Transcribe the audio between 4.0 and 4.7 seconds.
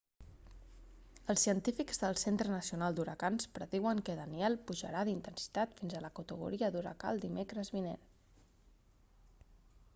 que danielle